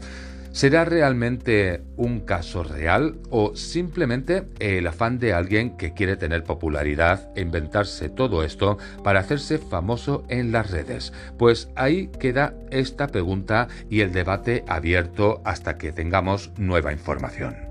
¿Será 0.58 0.86
realmente 0.86 1.84
un 1.98 2.22
caso 2.22 2.64
real 2.64 3.20
o 3.30 3.56
simplemente 3.56 4.46
el 4.58 4.88
afán 4.88 5.20
de 5.20 5.34
alguien 5.34 5.78
que 5.78 5.94
quiere 5.94 6.16
tener 6.16 6.44
popularidad 6.44 7.30
e 7.36 7.42
inventarse 7.42 8.10
todo 8.10 8.44
esto 8.44 8.80
para 9.04 9.20
hacerse 9.20 9.60
famoso 9.60 10.26
en 10.30 10.52
las 10.52 10.72
redes? 10.72 11.14
Pues 11.38 11.70
ahí 11.76 12.08
queda 12.20 12.56
esta 12.72 13.06
pregunta 13.06 13.68
y 13.88 14.02
el 14.02 14.12
debate 14.12 14.64
abierto 14.68 15.42
hasta 15.46 15.78
que 15.78 15.92
tengamos 15.92 16.50
nueva 16.58 16.92
información. 16.92 17.67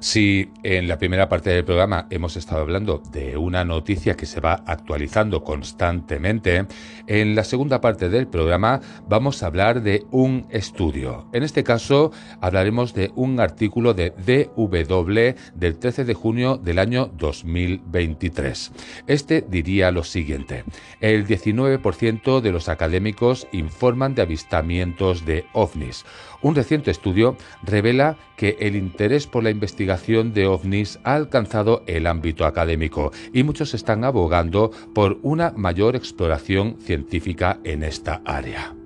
Si 0.00 0.50
en 0.62 0.88
la 0.88 0.96
primera 0.96 1.28
parte 1.28 1.50
del 1.50 1.62
programa 1.62 2.06
hemos 2.08 2.34
estado 2.38 2.62
hablando 2.62 3.02
de 3.12 3.36
una 3.36 3.66
noticia 3.66 4.16
que 4.16 4.24
se 4.24 4.40
va 4.40 4.62
actualizando 4.66 5.44
constantemente, 5.44 6.64
en 7.06 7.34
la 7.34 7.44
segunda 7.44 7.82
parte 7.82 8.08
del 8.08 8.26
programa 8.26 8.80
vamos 9.06 9.42
a 9.42 9.46
hablar 9.48 9.82
de 9.82 10.06
un 10.10 10.46
estudio. 10.48 11.26
En 11.34 11.42
este 11.42 11.64
caso 11.64 12.12
hablaremos 12.40 12.94
de 12.94 13.12
un 13.14 13.40
artículo 13.40 13.92
de 13.92 14.14
DW 14.16 15.38
del 15.54 15.78
13 15.78 16.06
de 16.06 16.14
junio 16.14 16.56
del 16.56 16.78
año 16.78 17.10
2023. 17.18 18.72
Este 19.06 19.44
diría 19.46 19.90
lo 19.90 20.02
siguiente, 20.02 20.64
el 21.02 21.26
19% 21.26 22.40
de 22.40 22.52
los 22.52 22.70
académicos 22.70 23.46
informan 23.52 24.14
de 24.14 24.22
avistamientos 24.22 25.26
de 25.26 25.44
ovnis. 25.52 26.06
Un 26.42 26.54
reciente 26.54 26.90
estudio 26.90 27.36
revela 27.62 28.16
que 28.36 28.56
el 28.60 28.74
interés 28.76 29.26
por 29.26 29.44
la 29.44 29.50
investigación 29.50 30.32
de 30.32 30.46
ovnis 30.46 30.98
ha 31.04 31.14
alcanzado 31.14 31.82
el 31.86 32.06
ámbito 32.06 32.46
académico 32.46 33.12
y 33.32 33.42
muchos 33.42 33.74
están 33.74 34.04
abogando 34.04 34.70
por 34.94 35.18
una 35.22 35.52
mayor 35.56 35.96
exploración 35.96 36.76
científica 36.80 37.60
en 37.64 37.82
esta 37.82 38.22
área. 38.24 38.79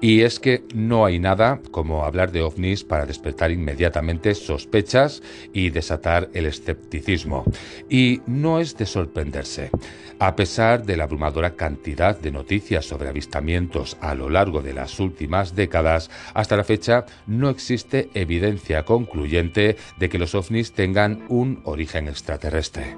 Y 0.00 0.22
es 0.22 0.38
que 0.38 0.62
no 0.74 1.06
hay 1.06 1.18
nada 1.18 1.60
como 1.70 2.04
hablar 2.04 2.30
de 2.30 2.42
ovnis 2.42 2.84
para 2.84 3.06
despertar 3.06 3.50
inmediatamente 3.50 4.34
sospechas 4.34 5.22
y 5.52 5.70
desatar 5.70 6.28
el 6.34 6.46
escepticismo. 6.46 7.44
Y 7.88 8.20
no 8.26 8.60
es 8.60 8.76
de 8.76 8.86
sorprenderse. 8.86 9.70
A 10.18 10.36
pesar 10.36 10.84
de 10.84 10.96
la 10.96 11.04
abrumadora 11.04 11.56
cantidad 11.56 12.18
de 12.18 12.30
noticias 12.30 12.84
sobre 12.84 13.08
avistamientos 13.08 13.96
a 14.00 14.14
lo 14.14 14.30
largo 14.30 14.62
de 14.62 14.74
las 14.74 14.98
últimas 15.00 15.54
décadas, 15.54 16.10
hasta 16.34 16.56
la 16.56 16.64
fecha 16.64 17.06
no 17.26 17.48
existe 17.50 18.10
evidencia 18.14 18.84
concluyente 18.84 19.76
de 19.98 20.08
que 20.08 20.18
los 20.18 20.34
ovnis 20.34 20.72
tengan 20.72 21.24
un 21.28 21.60
origen 21.64 22.08
extraterrestre. 22.08 22.96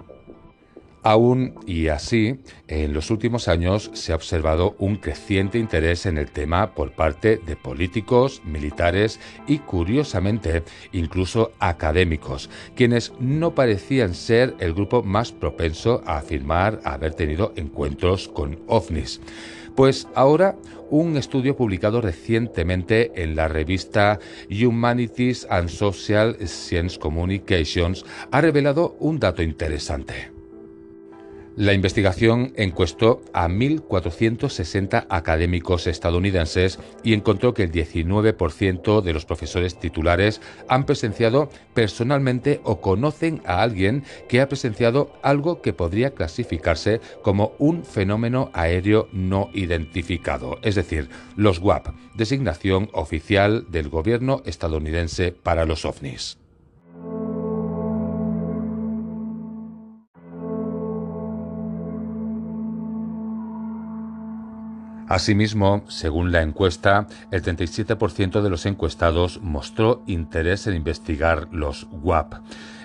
Aún 1.08 1.54
y 1.66 1.88
así, 1.88 2.38
en 2.66 2.92
los 2.92 3.10
últimos 3.10 3.48
años 3.48 3.90
se 3.94 4.12
ha 4.12 4.14
observado 4.14 4.76
un 4.78 4.96
creciente 4.96 5.58
interés 5.58 6.04
en 6.04 6.18
el 6.18 6.30
tema 6.30 6.74
por 6.74 6.92
parte 6.92 7.38
de 7.38 7.56
políticos, 7.56 8.42
militares 8.44 9.18
y, 9.46 9.60
curiosamente, 9.60 10.64
incluso 10.92 11.52
académicos, 11.60 12.50
quienes 12.76 13.14
no 13.18 13.54
parecían 13.54 14.12
ser 14.12 14.54
el 14.58 14.74
grupo 14.74 15.02
más 15.02 15.32
propenso 15.32 16.02
a 16.04 16.18
afirmar 16.18 16.78
haber 16.84 17.14
tenido 17.14 17.54
encuentros 17.56 18.28
con 18.28 18.58
ovnis. 18.66 19.22
Pues 19.74 20.08
ahora 20.14 20.56
un 20.90 21.16
estudio 21.16 21.56
publicado 21.56 22.02
recientemente 22.02 23.12
en 23.22 23.34
la 23.34 23.48
revista 23.48 24.18
Humanities 24.50 25.46
and 25.48 25.70
Social 25.70 26.36
Science 26.46 26.98
Communications 26.98 28.04
ha 28.30 28.42
revelado 28.42 28.94
un 29.00 29.18
dato 29.18 29.42
interesante. 29.42 30.37
La 31.58 31.72
investigación 31.72 32.52
encuestó 32.54 33.20
a 33.32 33.48
1.460 33.48 35.06
académicos 35.08 35.88
estadounidenses 35.88 36.78
y 37.02 37.14
encontró 37.14 37.52
que 37.52 37.64
el 37.64 37.72
19% 37.72 39.02
de 39.02 39.12
los 39.12 39.24
profesores 39.24 39.76
titulares 39.76 40.40
han 40.68 40.86
presenciado 40.86 41.50
personalmente 41.74 42.60
o 42.62 42.80
conocen 42.80 43.42
a 43.44 43.60
alguien 43.60 44.04
que 44.28 44.40
ha 44.40 44.48
presenciado 44.48 45.12
algo 45.20 45.60
que 45.60 45.72
podría 45.72 46.14
clasificarse 46.14 47.00
como 47.22 47.54
un 47.58 47.84
fenómeno 47.84 48.52
aéreo 48.52 49.08
no 49.10 49.50
identificado, 49.52 50.60
es 50.62 50.76
decir, 50.76 51.08
los 51.34 51.58
WAP, 51.58 51.88
designación 52.14 52.88
oficial 52.92 53.66
del 53.68 53.88
gobierno 53.88 54.42
estadounidense 54.46 55.32
para 55.32 55.64
los 55.64 55.84
ovnis. 55.84 56.38
Asimismo, 65.08 65.84
según 65.88 66.32
la 66.32 66.42
encuesta, 66.42 67.06
el 67.30 67.42
37% 67.42 68.42
de 68.42 68.50
los 68.50 68.66
encuestados 68.66 69.40
mostró 69.42 70.02
interés 70.06 70.66
en 70.66 70.74
investigar 70.74 71.48
los 71.50 71.86
WAP. 71.90 72.34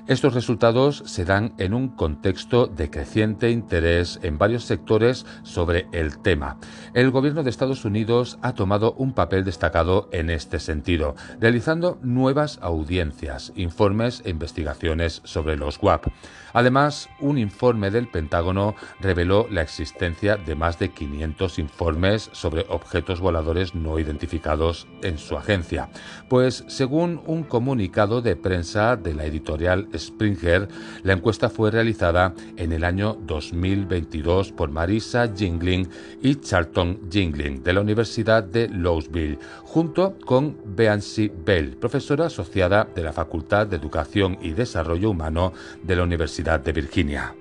Estos 0.05 0.33
resultados 0.33 1.01
se 1.05 1.24
dan 1.24 1.53
en 1.57 1.74
un 1.74 1.88
contexto 1.88 2.67
de 2.67 2.89
creciente 2.89 3.51
interés 3.51 4.19
en 4.22 4.38
varios 4.38 4.65
sectores 4.65 5.25
sobre 5.43 5.88
el 5.93 6.19
tema. 6.19 6.57
El 6.93 7.10
gobierno 7.10 7.41
de 7.41 7.50
Estados 7.50 7.86
Unidos 7.86 8.38
ha 8.41 8.53
tomado 8.53 8.91
un 8.98 9.13
papel 9.13 9.45
destacado 9.45 10.10
en 10.12 10.29
este 10.29 10.60
sentido, 10.60 11.15
realizando 11.39 12.00
nuevas 12.01 12.60
audiencias, 12.62 13.53
informes 13.55 14.22
e 14.25 14.31
investigaciones 14.31 15.22
sobre 15.24 15.55
los 15.55 15.81
WAP. 15.81 16.07
Además, 16.51 17.10
un 17.22 17.38
informe 17.38 17.89
del 17.89 18.10
Pentágono 18.10 18.75
reveló 19.00 19.48
la 19.50 19.62
existencia 19.62 20.36
de 20.36 20.55
más 20.55 20.79
de 20.79 20.91
500 20.91 21.60
informes 21.60 22.29
sobre 22.33 22.65
objetos 22.67 23.22
voladores 23.22 23.74
no 23.74 23.98
identificados 24.00 24.86
en 25.01 25.17
su 25.17 25.38
agencia, 25.38 25.89
pues 26.27 26.65
según 26.67 27.22
un 27.25 27.43
comunicado 27.43 28.22
de 28.22 28.36
prensa 28.36 28.98
de 28.98 29.13
la 29.13 29.24
editorial 29.24 29.88
Springer, 29.95 30.67
la 31.03 31.13
encuesta 31.13 31.50
fue 31.50 31.71
realizada 31.71 32.33
en 32.57 32.71
el 32.71 32.83
año 32.83 33.17
2022 33.25 34.51
por 34.51 34.71
Marisa 34.71 35.31
Jingling 35.33 35.88
y 36.21 36.35
Charlton 36.35 37.09
Jingling 37.09 37.63
de 37.63 37.73
la 37.73 37.81
Universidad 37.81 38.43
de 38.43 38.69
Louisville, 38.69 39.39
junto 39.63 40.17
con 40.25 40.57
Beancy 40.65 41.31
Bell, 41.45 41.77
profesora 41.77 42.27
asociada 42.27 42.88
de 42.95 43.03
la 43.03 43.13
Facultad 43.13 43.67
de 43.67 43.77
Educación 43.77 44.38
y 44.41 44.51
Desarrollo 44.51 45.09
Humano 45.09 45.53
de 45.81 45.96
la 45.96 46.03
Universidad 46.03 46.59
de 46.59 46.72
Virginia. 46.72 47.35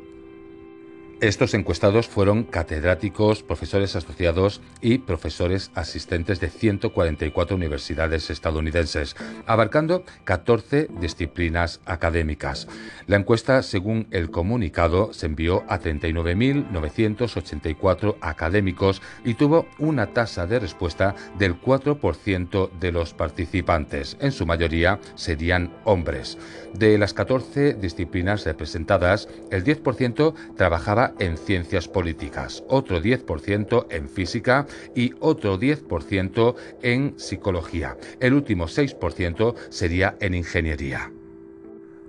Estos 1.22 1.54
encuestados 1.54 2.08
fueron 2.08 2.42
catedráticos, 2.42 3.44
profesores 3.44 3.94
asociados 3.94 4.61
y 4.80 4.98
profesores 4.98 5.70
asistentes 5.76 6.40
de 6.40 6.50
144 6.50 7.54
universidades 7.54 8.28
estadounidenses, 8.28 9.14
abarcando 9.46 10.02
14 10.24 10.88
disciplinas 11.00 11.80
académicas. 11.85 12.66
La 13.06 13.18
encuesta, 13.18 13.62
según 13.62 14.08
el 14.11 14.32
comunicado, 14.32 15.12
se 15.12 15.26
envió 15.26 15.62
a 15.68 15.78
39.984 15.78 18.16
académicos 18.20 19.00
y 19.24 19.35
tuvo 19.35 19.68
una 19.78 20.08
tasa 20.08 20.48
de 20.48 20.58
respuesta 20.58 21.14
del 21.38 21.54
4% 21.61 22.68
de 22.80 22.90
los 22.90 23.14
participantes. 23.14 24.16
En 24.18 24.32
su 24.32 24.44
mayoría 24.44 24.98
serían 25.14 25.72
hombres. 25.85 26.37
De 26.74 26.98
las 26.98 27.14
14 27.14 27.74
disciplinas 27.74 28.44
representadas, 28.44 29.28
el 29.52 29.62
10% 29.62 30.35
trabajaba 30.56 31.12
en 31.18 31.37
ciencias 31.37 31.88
políticas, 31.88 32.62
otro 32.68 33.01
10% 33.01 33.87
en 33.90 34.09
física 34.09 34.66
y 34.94 35.12
otro 35.20 35.59
10% 35.59 36.55
en 36.83 37.14
psicología. 37.18 37.96
El 38.20 38.35
último 38.35 38.66
6% 38.66 39.55
sería 39.70 40.16
en 40.20 40.35
ingeniería. 40.35 41.11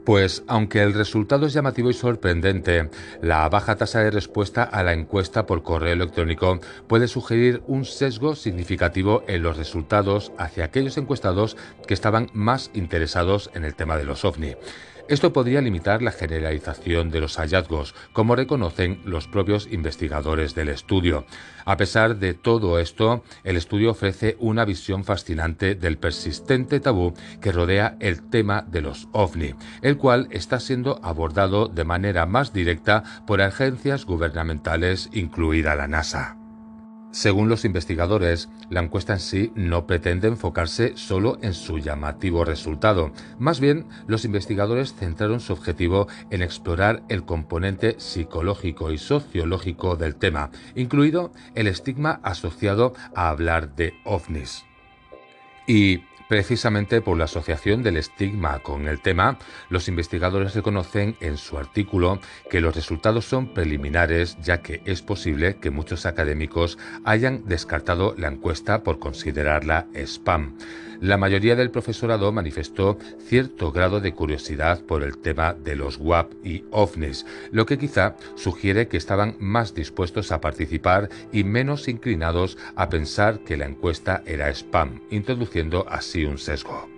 Pues 0.04 0.44
aunque 0.48 0.82
el 0.82 0.94
resultado 0.94 1.46
es 1.46 1.54
llamativo 1.54 1.90
y 1.90 1.94
sorprendente, 1.94 2.90
la 3.22 3.48
baja 3.48 3.78
tasa 3.78 4.02
de 4.02 4.12
respuesta 4.12 4.64
a 4.64 4.84
la 4.84 4.92
encuesta 4.92 5.46
por 5.46 5.64
correo 5.64 5.94
electrónico 5.94 6.60
puede 6.88 7.08
sugerir 7.08 7.64
un 7.68 7.86
sesgo 7.86 8.36
significativo 8.36 9.24
en 9.28 9.44
los 9.44 9.56
resultados 9.56 10.34
hacia 10.38 10.66
aquellos 10.66 10.98
encuestados 10.98 11.56
que 11.88 11.94
estaban 11.94 12.30
más 12.34 12.70
interesados 12.74 13.50
en 13.54 13.64
el 13.64 13.76
tema 13.76 13.96
de 13.96 14.04
los 14.04 14.26
ovni. 14.26 14.56
Esto 15.10 15.34
podría 15.34 15.60
limitar 15.60 16.02
la 16.02 16.12
generalización 16.12 17.12
de 17.12 17.20
los 17.20 17.36
hallazgos, 17.38 17.94
como 18.14 18.38
reconocen 18.38 19.02
los 19.04 19.28
propios 19.28 19.68
investigadores 19.70 20.56
del 20.56 20.70
estudio. 20.70 21.26
A 21.66 21.76
pesar 21.76 22.18
de 22.18 22.34
todo 22.34 22.80
esto, 22.80 23.24
el 23.44 23.58
estudio 23.58 23.92
ofrece 23.92 24.38
una 24.40 24.64
visión 24.64 25.04
fascinante 25.04 25.76
del 25.76 25.98
persistente 25.98 26.80
tabú 26.80 27.14
que 27.42 27.52
rodea 27.52 27.98
el 28.00 28.30
tema 28.30 28.62
de 28.62 28.82
los 28.82 29.10
ovni, 29.12 29.56
el 29.82 29.98
cual 29.98 30.30
está 30.32 30.62
siendo 30.62 31.02
abordado 31.04 31.68
de 31.68 31.84
manera 31.84 32.26
más 32.26 32.54
directa 32.54 33.04
por 33.28 33.42
agencias 33.42 34.06
gubernamentales, 34.06 35.10
incluida 35.12 35.76
la 35.76 35.90
NASA. 35.90 36.43
Según 37.14 37.48
los 37.48 37.64
investigadores, 37.64 38.50
la 38.72 38.82
encuesta 38.82 39.14
en 39.14 39.20
sí 39.20 39.52
no 39.54 39.86
pretende 39.86 40.28
enfocarse 40.28 40.94
solo 40.96 41.38
en 41.44 41.54
su 41.54 41.78
llamativo 41.78 42.44
resultado. 42.44 43.12
Más 43.38 43.60
bien, 43.60 43.86
los 44.08 44.26
investigadores 44.26 44.96
centraron 44.96 45.40
su 45.40 45.54
objetivo 45.54 46.08
en 46.32 46.42
explorar 46.42 47.04
el 47.10 47.24
componente 47.24 48.00
psicológico 48.00 48.92
y 48.92 48.98
sociológico 48.98 49.96
del 49.96 50.16
tema, 50.16 50.50
incluido 50.74 51.32
el 51.54 51.68
estigma 51.68 52.20
asociado 52.24 52.96
a 53.14 53.30
hablar 53.30 53.76
de 53.76 53.94
ovnis. 54.06 54.66
Y 55.68 56.02
Precisamente 56.34 57.00
por 57.00 57.16
la 57.16 57.26
asociación 57.26 57.84
del 57.84 57.96
estigma 57.96 58.58
con 58.58 58.88
el 58.88 59.02
tema, 59.02 59.38
los 59.70 59.88
investigadores 59.88 60.56
reconocen 60.56 61.16
en 61.20 61.38
su 61.38 61.60
artículo 61.60 62.20
que 62.50 62.60
los 62.60 62.76
resultados 62.76 63.26
son 63.26 63.54
preliminares 63.54 64.36
ya 64.42 64.64
que 64.64 64.82
es 64.86 65.04
posible 65.04 65.58
que 65.58 65.70
muchos 65.70 66.08
académicos 66.08 66.80
hayan 67.04 67.46
descartado 67.46 68.16
la 68.18 68.30
encuesta 68.30 68.82
por 68.82 68.98
considerarla 68.98 69.86
spam. 69.94 70.58
La 71.04 71.18
mayoría 71.18 71.58
del 71.58 71.70
profesorado 71.70 72.32
manifestó 72.32 72.98
cierto 73.28 73.74
grado 73.74 74.00
de 74.00 74.14
curiosidad 74.14 74.80
por 74.82 75.04
el 75.04 75.18
tema 75.18 75.54
de 75.54 75.76
los 75.76 75.98
WAP 75.98 76.32
y 76.46 76.64
OVNIs, 76.72 77.26
lo 77.52 77.66
que 77.66 77.78
quizá 77.78 78.16
sugiere 78.36 78.88
que 78.88 78.96
estaban 78.96 79.36
más 79.38 79.76
dispuestos 79.76 80.32
a 80.32 80.40
participar 80.40 81.10
y 81.34 81.44
menos 81.44 81.90
inclinados 81.90 82.58
a 82.78 82.88
pensar 82.88 83.40
que 83.40 83.58
la 83.58 83.66
encuesta 83.66 84.24
era 84.26 84.48
spam, 84.50 85.02
introduciendo 85.10 85.86
así 85.90 86.23
un 86.26 86.38
sesgo. 86.38 86.93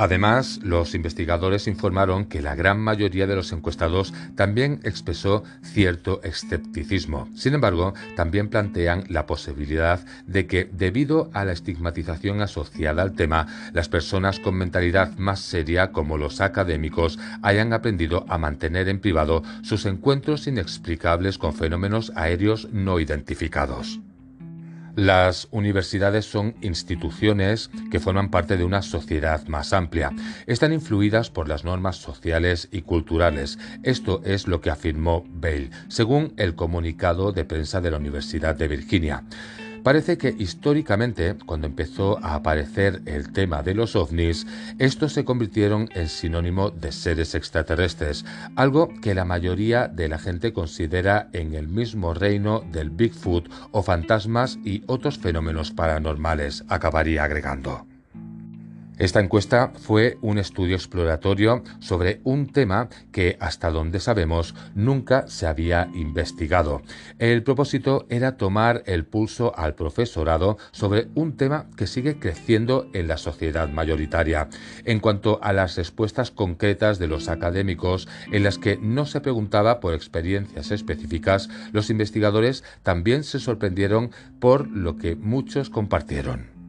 Además, 0.00 0.60
los 0.62 0.94
investigadores 0.94 1.66
informaron 1.66 2.24
que 2.24 2.40
la 2.40 2.54
gran 2.54 2.80
mayoría 2.80 3.26
de 3.26 3.36
los 3.36 3.52
encuestados 3.52 4.14
también 4.34 4.80
expresó 4.82 5.44
cierto 5.62 6.22
escepticismo. 6.22 7.28
Sin 7.36 7.52
embargo, 7.52 7.92
también 8.16 8.48
plantean 8.48 9.04
la 9.10 9.26
posibilidad 9.26 10.00
de 10.26 10.46
que, 10.46 10.70
debido 10.72 11.28
a 11.34 11.44
la 11.44 11.52
estigmatización 11.52 12.40
asociada 12.40 13.02
al 13.02 13.12
tema, 13.12 13.46
las 13.74 13.90
personas 13.90 14.40
con 14.40 14.54
mentalidad 14.54 15.18
más 15.18 15.40
seria, 15.40 15.92
como 15.92 16.16
los 16.16 16.40
académicos, 16.40 17.18
hayan 17.42 17.74
aprendido 17.74 18.24
a 18.30 18.38
mantener 18.38 18.88
en 18.88 19.00
privado 19.00 19.42
sus 19.60 19.84
encuentros 19.84 20.46
inexplicables 20.46 21.36
con 21.36 21.52
fenómenos 21.52 22.10
aéreos 22.16 22.70
no 22.72 23.00
identificados. 23.00 24.00
Las 24.96 25.48
universidades 25.50 26.26
son 26.26 26.54
instituciones 26.62 27.70
que 27.90 28.00
forman 28.00 28.30
parte 28.30 28.56
de 28.56 28.64
una 28.64 28.82
sociedad 28.82 29.46
más 29.46 29.72
amplia. 29.72 30.12
Están 30.46 30.72
influidas 30.72 31.30
por 31.30 31.48
las 31.48 31.64
normas 31.64 31.96
sociales 31.96 32.68
y 32.72 32.82
culturales. 32.82 33.58
Esto 33.82 34.20
es 34.24 34.46
lo 34.46 34.60
que 34.60 34.70
afirmó 34.70 35.24
Bale, 35.28 35.70
según 35.88 36.34
el 36.36 36.54
comunicado 36.54 37.32
de 37.32 37.44
prensa 37.44 37.80
de 37.80 37.90
la 37.90 37.98
Universidad 37.98 38.54
de 38.54 38.68
Virginia. 38.68 39.24
Parece 39.82 40.18
que 40.18 40.34
históricamente, 40.38 41.36
cuando 41.46 41.66
empezó 41.66 42.22
a 42.22 42.34
aparecer 42.34 43.00
el 43.06 43.32
tema 43.32 43.62
de 43.62 43.74
los 43.74 43.96
ovnis, 43.96 44.46
estos 44.78 45.14
se 45.14 45.24
convirtieron 45.24 45.88
en 45.94 46.08
sinónimo 46.08 46.70
de 46.70 46.92
seres 46.92 47.34
extraterrestres, 47.34 48.24
algo 48.56 48.90
que 49.00 49.14
la 49.14 49.24
mayoría 49.24 49.88
de 49.88 50.08
la 50.08 50.18
gente 50.18 50.52
considera 50.52 51.30
en 51.32 51.54
el 51.54 51.68
mismo 51.68 52.12
reino 52.12 52.60
del 52.72 52.90
Bigfoot 52.90 53.50
o 53.70 53.82
fantasmas 53.82 54.58
y 54.64 54.82
otros 54.86 55.18
fenómenos 55.18 55.70
paranormales, 55.70 56.64
acabaría 56.68 57.24
agregando. 57.24 57.89
Esta 59.00 59.18
encuesta 59.18 59.72
fue 59.80 60.18
un 60.20 60.36
estudio 60.36 60.76
exploratorio 60.76 61.62
sobre 61.78 62.20
un 62.22 62.52
tema 62.52 62.90
que, 63.12 63.38
hasta 63.40 63.70
donde 63.70 63.98
sabemos, 63.98 64.54
nunca 64.74 65.26
se 65.26 65.46
había 65.46 65.88
investigado. 65.94 66.82
El 67.18 67.42
propósito 67.42 68.04
era 68.10 68.36
tomar 68.36 68.82
el 68.84 69.06
pulso 69.06 69.56
al 69.56 69.74
profesorado 69.74 70.58
sobre 70.70 71.08
un 71.14 71.38
tema 71.38 71.70
que 71.78 71.86
sigue 71.86 72.18
creciendo 72.18 72.90
en 72.92 73.08
la 73.08 73.16
sociedad 73.16 73.70
mayoritaria. 73.70 74.50
En 74.84 75.00
cuanto 75.00 75.42
a 75.42 75.54
las 75.54 75.78
respuestas 75.78 76.30
concretas 76.30 76.98
de 76.98 77.06
los 77.06 77.30
académicos, 77.30 78.06
en 78.30 78.42
las 78.42 78.58
que 78.58 78.76
no 78.76 79.06
se 79.06 79.22
preguntaba 79.22 79.80
por 79.80 79.94
experiencias 79.94 80.72
específicas, 80.72 81.48
los 81.72 81.88
investigadores 81.88 82.64
también 82.82 83.24
se 83.24 83.38
sorprendieron 83.38 84.10
por 84.40 84.68
lo 84.68 84.98
que 84.98 85.16
muchos 85.16 85.70
compartieron. 85.70 86.60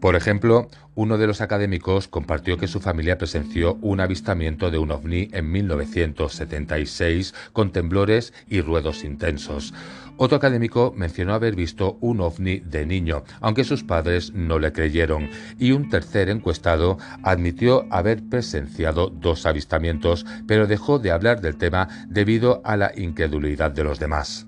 Por 0.00 0.14
ejemplo, 0.14 0.68
uno 0.96 1.18
de 1.18 1.26
los 1.26 1.40
académicos 1.40 2.08
compartió 2.08 2.56
que 2.56 2.66
su 2.66 2.80
familia 2.80 3.18
presenció 3.18 3.74
un 3.82 4.00
avistamiento 4.00 4.70
de 4.70 4.78
un 4.78 4.90
ovni 4.90 5.28
en 5.32 5.52
1976 5.52 7.34
con 7.52 7.70
temblores 7.70 8.32
y 8.48 8.62
ruedos 8.62 9.04
intensos. 9.04 9.72
Otro 10.16 10.38
académico 10.38 10.94
mencionó 10.96 11.34
haber 11.34 11.54
visto 11.54 11.98
un 12.00 12.22
ovni 12.22 12.60
de 12.60 12.86
niño, 12.86 13.24
aunque 13.40 13.64
sus 13.64 13.84
padres 13.84 14.32
no 14.32 14.58
le 14.58 14.72
creyeron, 14.72 15.28
y 15.58 15.72
un 15.72 15.90
tercer 15.90 16.30
encuestado 16.30 16.96
admitió 17.22 17.86
haber 17.90 18.26
presenciado 18.26 19.10
dos 19.10 19.44
avistamientos, 19.44 20.24
pero 20.48 20.66
dejó 20.66 20.98
de 20.98 21.10
hablar 21.10 21.42
del 21.42 21.58
tema 21.58 22.06
debido 22.08 22.62
a 22.64 22.78
la 22.78 22.92
incredulidad 22.96 23.70
de 23.70 23.84
los 23.84 23.98
demás. 23.98 24.46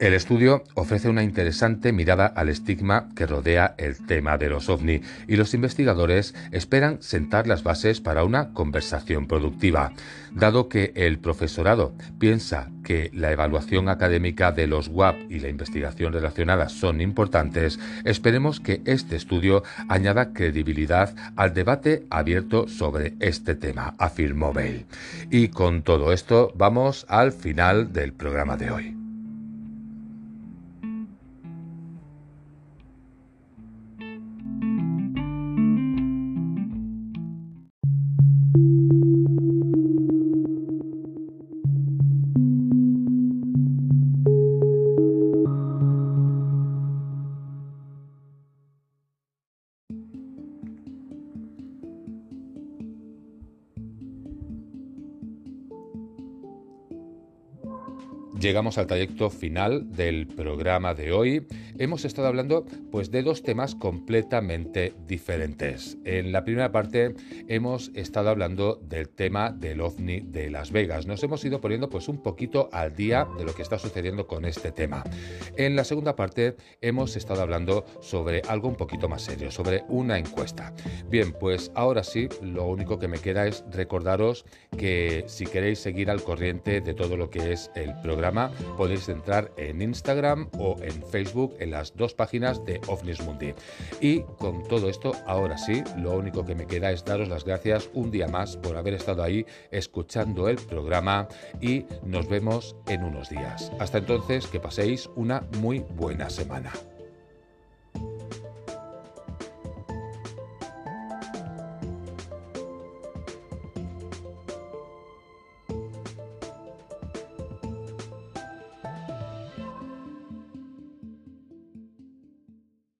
El 0.00 0.12
estudio 0.12 0.64
ofrece 0.74 1.08
una 1.08 1.22
interesante 1.22 1.92
mirada 1.92 2.26
al 2.26 2.48
estigma 2.48 3.08
que 3.14 3.26
rodea 3.26 3.76
el 3.78 4.04
tema 4.04 4.36
de 4.38 4.48
los 4.48 4.68
ovni 4.68 5.02
y 5.28 5.36
los 5.36 5.54
investigadores 5.54 6.34
esperan 6.50 7.00
sentar 7.00 7.46
las 7.46 7.62
bases 7.62 8.00
para 8.00 8.24
una 8.24 8.52
conversación 8.52 9.28
productiva. 9.28 9.92
Dado 10.32 10.68
que 10.68 10.92
el 10.96 11.20
profesorado 11.20 11.94
piensa 12.18 12.70
que 12.82 13.10
la 13.14 13.30
evaluación 13.30 13.88
académica 13.88 14.50
de 14.50 14.66
los 14.66 14.88
WAP 14.88 15.30
y 15.30 15.38
la 15.38 15.48
investigación 15.48 16.12
relacionada 16.12 16.68
son 16.68 17.00
importantes, 17.00 17.78
esperemos 18.04 18.58
que 18.58 18.82
este 18.86 19.14
estudio 19.14 19.62
añada 19.88 20.32
credibilidad 20.32 21.14
al 21.36 21.54
debate 21.54 22.04
abierto 22.10 22.66
sobre 22.66 23.14
este 23.20 23.54
tema, 23.54 23.94
afirmó 23.98 24.52
Bale. 24.52 24.86
Y 25.30 25.48
con 25.48 25.82
todo 25.82 26.12
esto 26.12 26.52
vamos 26.56 27.06
al 27.08 27.30
final 27.32 27.92
del 27.92 28.12
programa 28.12 28.56
de 28.56 28.70
hoy. 28.72 29.03
Llegamos 58.44 58.76
al 58.76 58.86
trayecto 58.86 59.30
final 59.30 59.90
del 59.92 60.26
programa 60.26 60.92
de 60.92 61.12
hoy. 61.12 61.46
Hemos 61.78 62.04
estado 62.04 62.28
hablando 62.28 62.66
pues 62.92 63.10
de 63.10 63.22
dos 63.22 63.42
temas 63.42 63.74
completamente 63.74 64.92
diferentes. 65.06 65.96
En 66.04 66.30
la 66.30 66.44
primera 66.44 66.70
parte 66.70 67.14
hemos 67.48 67.90
estado 67.94 68.28
hablando 68.28 68.78
del 68.86 69.08
tema 69.08 69.50
del 69.50 69.80
ovni 69.80 70.20
de 70.20 70.50
Las 70.50 70.72
Vegas. 70.72 71.06
Nos 71.06 71.22
hemos 71.22 71.42
ido 71.46 71.62
poniendo 71.62 71.88
pues 71.88 72.06
un 72.06 72.22
poquito 72.22 72.68
al 72.70 72.94
día 72.94 73.26
de 73.38 73.46
lo 73.46 73.54
que 73.54 73.62
está 73.62 73.78
sucediendo 73.78 74.26
con 74.26 74.44
este 74.44 74.72
tema. 74.72 75.04
En 75.56 75.74
la 75.74 75.84
segunda 75.84 76.14
parte 76.14 76.54
hemos 76.82 77.16
estado 77.16 77.40
hablando 77.40 77.86
sobre 78.02 78.42
algo 78.46 78.68
un 78.68 78.76
poquito 78.76 79.08
más 79.08 79.22
serio, 79.22 79.50
sobre 79.50 79.84
una 79.88 80.18
encuesta. 80.18 80.74
Bien, 81.08 81.32
pues 81.32 81.72
ahora 81.74 82.04
sí, 82.04 82.28
lo 82.42 82.66
único 82.66 82.98
que 82.98 83.08
me 83.08 83.20
queda 83.20 83.46
es 83.46 83.64
recordaros 83.70 84.44
que 84.76 85.24
si 85.28 85.46
queréis 85.46 85.78
seguir 85.78 86.10
al 86.10 86.22
corriente 86.22 86.82
de 86.82 86.92
todo 86.92 87.16
lo 87.16 87.30
que 87.30 87.50
es 87.52 87.70
el 87.74 87.94
podéis 88.76 89.08
entrar 89.08 89.52
en 89.56 89.82
Instagram 89.82 90.48
o 90.58 90.76
en 90.80 91.02
Facebook 91.04 91.54
en 91.58 91.70
las 91.70 91.96
dos 91.96 92.14
páginas 92.14 92.64
de 92.64 92.80
OVNIS 92.86 93.22
Mundi. 93.22 93.54
Y 94.00 94.20
con 94.38 94.66
todo 94.68 94.88
esto, 94.88 95.12
ahora 95.26 95.58
sí, 95.58 95.82
lo 95.98 96.16
único 96.16 96.44
que 96.44 96.54
me 96.54 96.66
queda 96.66 96.90
es 96.90 97.04
daros 97.04 97.28
las 97.28 97.44
gracias 97.44 97.90
un 97.94 98.10
día 98.10 98.28
más 98.28 98.56
por 98.56 98.76
haber 98.76 98.94
estado 98.94 99.22
ahí 99.22 99.46
escuchando 99.70 100.48
el 100.48 100.56
programa 100.56 101.28
y 101.60 101.86
nos 102.04 102.28
vemos 102.28 102.76
en 102.88 103.04
unos 103.04 103.28
días. 103.30 103.72
Hasta 103.78 103.98
entonces, 103.98 104.46
que 104.46 104.60
paséis 104.60 105.08
una 105.16 105.44
muy 105.58 105.84
buena 105.96 106.30
semana. 106.30 106.72